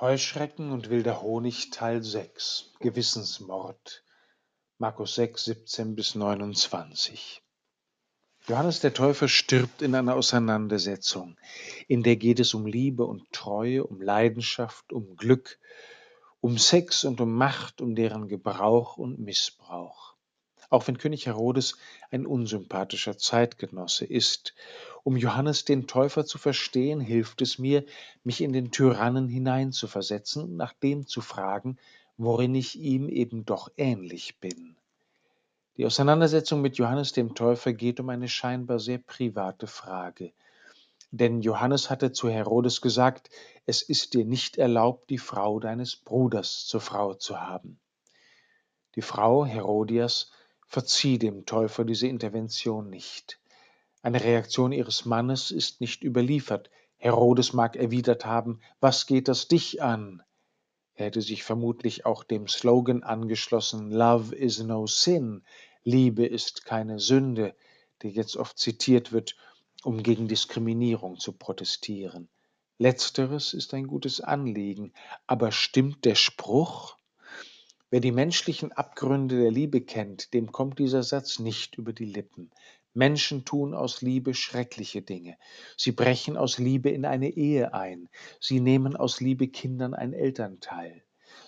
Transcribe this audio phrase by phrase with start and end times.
[0.00, 4.02] Heuschrecken und wilder Honig Teil 6 Gewissensmord
[4.78, 7.42] Markus 6, 17 bis 29
[8.48, 11.36] Johannes der Täufer stirbt in einer Auseinandersetzung,
[11.86, 15.58] in der geht es um Liebe und Treue, um Leidenschaft, um Glück,
[16.40, 20.09] um Sex und um Macht, um deren Gebrauch und Missbrauch.
[20.70, 21.76] Auch wenn König Herodes
[22.10, 24.54] ein unsympathischer Zeitgenosse ist
[25.02, 27.84] um Johannes den Täufer zu verstehen, hilft es mir,
[28.22, 31.78] mich in den Tyrannen hineinzuversetzen und nach dem zu fragen,
[32.18, 34.76] worin ich ihm eben doch ähnlich bin.
[35.76, 40.32] Die Auseinandersetzung mit Johannes dem Täufer geht um eine scheinbar sehr private Frage.
[41.10, 43.30] Denn Johannes hatte zu Herodes gesagt,
[43.66, 47.80] es ist dir nicht erlaubt, die Frau deines Bruders zur Frau zu haben.
[48.96, 50.30] Die Frau Herodias
[50.70, 53.40] verzieh dem Täufer diese Intervention nicht.
[54.02, 56.70] Eine Reaktion ihres Mannes ist nicht überliefert.
[56.96, 60.22] Herodes mag erwidert haben, was geht das dich an?
[60.94, 65.42] Er hätte sich vermutlich auch dem Slogan angeschlossen, Love is no sin,
[65.82, 67.56] Liebe ist keine Sünde,
[68.02, 69.34] der jetzt oft zitiert wird,
[69.82, 72.28] um gegen Diskriminierung zu protestieren.
[72.78, 74.92] Letzteres ist ein gutes Anliegen,
[75.26, 76.96] aber stimmt der Spruch?
[77.92, 82.52] Wer die menschlichen Abgründe der Liebe kennt, dem kommt dieser Satz nicht über die Lippen.
[82.94, 85.36] Menschen tun aus Liebe schreckliche Dinge.
[85.76, 88.08] Sie brechen aus Liebe in eine Ehe ein.
[88.38, 91.02] Sie nehmen aus Liebe Kindern ein Elternteil.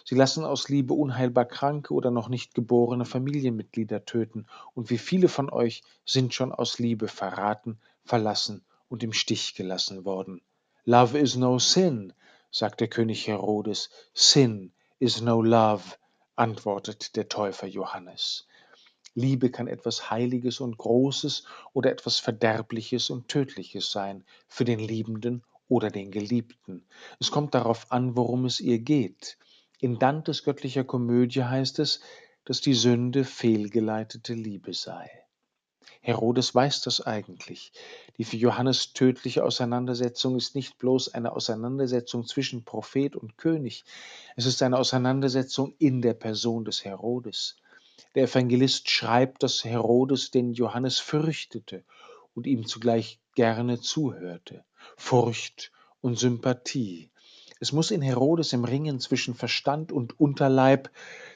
[0.05, 4.47] Sie lassen aus Liebe unheilbar kranke oder noch nicht geborene Familienmitglieder töten.
[4.75, 10.05] Und wie viele von euch sind schon aus Liebe verraten, verlassen und im Stich gelassen
[10.05, 10.41] worden.
[10.85, 12.13] Love is no sin,
[12.51, 13.91] sagt der König Herodes.
[14.13, 15.97] Sin is no love,
[16.43, 18.49] antwortet der Täufer Johannes.
[19.15, 25.45] Liebe kann etwas Heiliges und Großes oder etwas Verderbliches und Tödliches sein, für den Liebenden
[25.69, 26.85] oder den Geliebten.
[27.21, 29.39] Es kommt darauf an, worum es ihr geht.
[29.79, 32.01] In Dantes göttlicher Komödie heißt es,
[32.45, 35.09] dass die Sünde fehlgeleitete Liebe sei.
[36.01, 37.73] Herodes weiß das eigentlich.
[38.19, 43.85] Die für Johannes tödliche Auseinandersetzung ist nicht bloß eine Auseinandersetzung zwischen Prophet und König,
[44.37, 47.57] es ist eine Auseinandersetzung in der Person des Herodes.
[48.15, 51.85] Der Evangelist schreibt, dass Herodes den Johannes fürchtete
[52.35, 54.65] und ihm zugleich gerne zuhörte.
[54.97, 57.11] Furcht und Sympathie.
[57.63, 60.91] Es muss in Herodes im Ringen zwischen Verstand und Unterleib,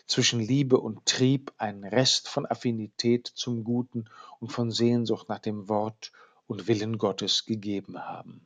[0.08, 4.06] zwischen Liebe und Trieb einen Rest von Affinität zum Guten
[4.40, 6.10] und von Sehnsucht nach dem Wort
[6.48, 8.44] und Willen Gottes gegeben haben.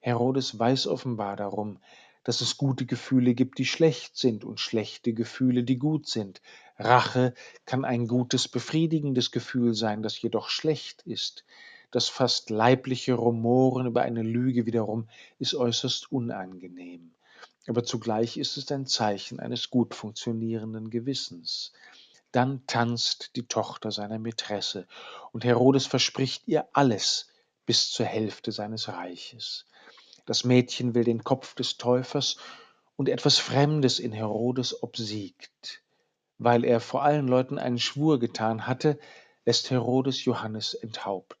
[0.00, 1.78] Herodes weiß offenbar darum,
[2.24, 6.42] dass es gute Gefühle gibt, die schlecht sind und schlechte Gefühle, die gut sind.
[6.76, 7.34] Rache
[7.66, 11.44] kann ein gutes, befriedigendes Gefühl sein, das jedoch schlecht ist.
[11.90, 15.08] Das fast leibliche Rumoren über eine Lüge wiederum
[15.38, 17.12] ist äußerst unangenehm.
[17.66, 21.72] Aber zugleich ist es ein Zeichen eines gut funktionierenden Gewissens.
[22.32, 24.86] Dann tanzt die Tochter seiner Mätresse,
[25.32, 27.28] und Herodes verspricht ihr alles
[27.66, 29.66] bis zur Hälfte seines Reiches.
[30.26, 32.36] Das Mädchen will den Kopf des Täufers
[32.96, 35.82] und etwas Fremdes in Herodes obsiegt.
[36.38, 38.98] Weil er vor allen Leuten einen Schwur getan hatte,
[39.44, 41.39] lässt Herodes Johannes enthaupten.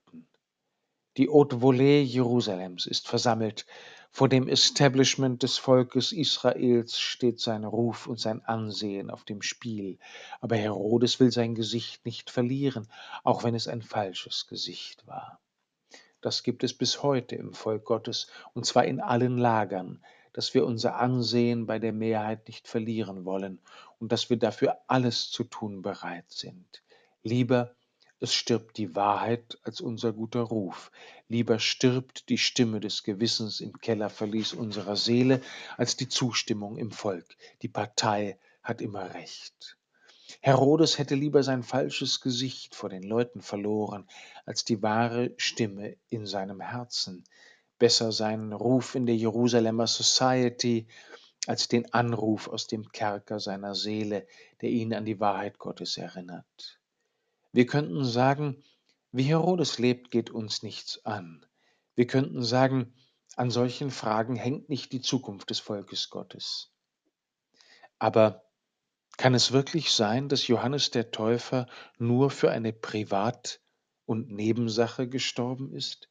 [1.20, 3.66] Die Haute Volée Jerusalems ist versammelt.
[4.10, 9.98] Vor dem Establishment des Volkes Israels steht sein Ruf und sein Ansehen auf dem Spiel.
[10.40, 12.88] Aber Herodes will sein Gesicht nicht verlieren,
[13.22, 15.38] auch wenn es ein falsches Gesicht war.
[16.22, 20.02] Das gibt es bis heute im Volk Gottes, und zwar in allen Lagern,
[20.32, 23.60] dass wir unser Ansehen bei der Mehrheit nicht verlieren wollen
[23.98, 26.82] und dass wir dafür alles zu tun bereit sind.
[27.22, 27.74] Lieber
[28.20, 30.92] es stirbt die Wahrheit als unser guter Ruf.
[31.28, 35.40] Lieber stirbt die Stimme des Gewissens im Kellerverlies unserer Seele
[35.78, 37.36] als die Zustimmung im Volk.
[37.62, 39.78] Die Partei hat immer Recht.
[40.42, 44.06] Herodes hätte lieber sein falsches Gesicht vor den Leuten verloren,
[44.44, 47.24] als die wahre Stimme in seinem Herzen,
[47.78, 50.86] besser seinen Ruf in der Jerusalemer Society
[51.46, 54.26] als den Anruf aus dem Kerker seiner Seele,
[54.60, 56.79] der ihn an die Wahrheit Gottes erinnert.
[57.52, 58.62] Wir könnten sagen,
[59.12, 61.44] wie Herodes lebt, geht uns nichts an.
[61.94, 62.94] Wir könnten sagen,
[63.36, 66.72] an solchen Fragen hängt nicht die Zukunft des Volkes Gottes.
[67.98, 68.44] Aber
[69.16, 71.66] kann es wirklich sein, dass Johannes der Täufer
[71.98, 73.60] nur für eine Privat-
[74.06, 76.08] und Nebensache gestorben ist?